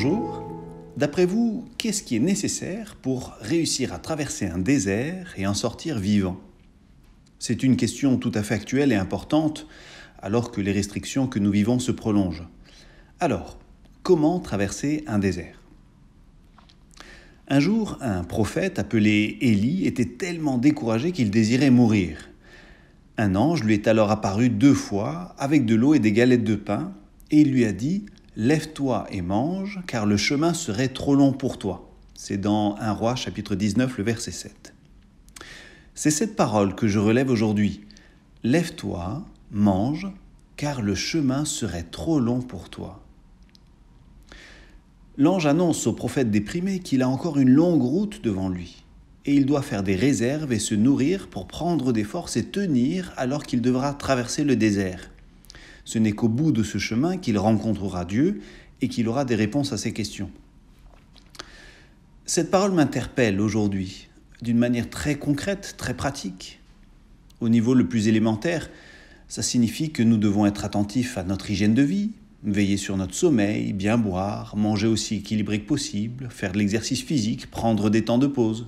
[0.00, 0.44] Bonjour.
[0.96, 5.98] D'après vous, qu'est-ce qui est nécessaire pour réussir à traverser un désert et en sortir
[5.98, 6.38] vivant?
[7.40, 9.66] C'est une question tout à fait actuelle et importante
[10.22, 12.46] alors que les restrictions que nous vivons se prolongent.
[13.18, 13.58] Alors,
[14.04, 15.60] comment traverser un désert?
[17.48, 22.30] Un jour, un prophète appelé Élie était tellement découragé qu'il désirait mourir.
[23.16, 26.54] Un ange lui est alors apparu deux fois avec de l'eau et des galettes de
[26.54, 26.92] pain,
[27.32, 28.06] et il lui a dit
[28.40, 31.90] Lève-toi et mange, car le chemin serait trop long pour toi.
[32.14, 34.72] C'est dans 1 roi chapitre 19, le verset 7.
[35.96, 37.80] C'est cette parole que je relève aujourd'hui.
[38.44, 40.06] Lève-toi, mange,
[40.56, 43.02] car le chemin serait trop long pour toi.
[45.16, 48.84] L'ange annonce au prophète déprimé qu'il a encore une longue route devant lui,
[49.24, 53.12] et il doit faire des réserves et se nourrir pour prendre des forces et tenir
[53.16, 55.10] alors qu'il devra traverser le désert.
[55.88, 58.42] Ce n'est qu'au bout de ce chemin qu'il rencontrera Dieu
[58.82, 60.30] et qu'il aura des réponses à ses questions.
[62.26, 64.08] Cette parole m'interpelle aujourd'hui
[64.42, 66.60] d'une manière très concrète, très pratique.
[67.40, 68.68] Au niveau le plus élémentaire,
[69.28, 72.10] ça signifie que nous devons être attentifs à notre hygiène de vie,
[72.44, 77.50] veiller sur notre sommeil, bien boire, manger aussi équilibré que possible, faire de l'exercice physique,
[77.50, 78.66] prendre des temps de pause.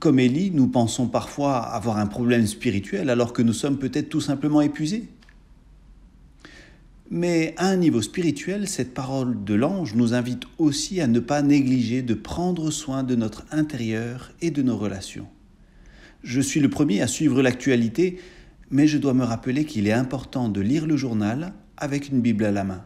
[0.00, 4.20] Comme Élie, nous pensons parfois avoir un problème spirituel alors que nous sommes peut-être tout
[4.20, 5.08] simplement épuisés.
[7.12, 11.42] Mais à un niveau spirituel, cette parole de l'ange nous invite aussi à ne pas
[11.42, 15.26] négliger de prendre soin de notre intérieur et de nos relations.
[16.22, 18.20] Je suis le premier à suivre l'actualité,
[18.70, 22.44] mais je dois me rappeler qu'il est important de lire le journal avec une Bible
[22.44, 22.84] à la main.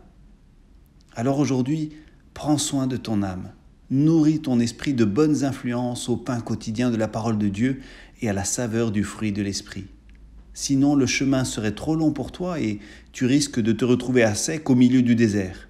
[1.14, 1.91] Alors aujourd'hui,
[2.33, 3.52] prends soin de ton âme,
[3.91, 7.83] nourris ton esprit de bonnes influences au pain quotidien de la parole de Dieu
[8.22, 9.84] et à la saveur du fruit de l'esprit.
[10.55, 12.79] Sinon, le chemin serait trop long pour toi et
[13.13, 15.69] tu risques de te retrouver à sec au milieu du désert.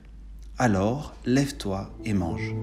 [0.59, 2.55] Alors, lève-toi et mange.